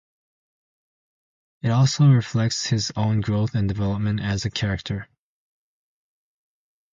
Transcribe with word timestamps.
It 1.61 1.69
also 1.69 2.07
reflects 2.09 2.65
his 2.65 2.91
own 2.95 3.21
growth 3.21 3.53
and 3.53 3.67
development 3.67 4.19
as 4.19 4.45
a 4.45 4.49
character. 4.49 5.07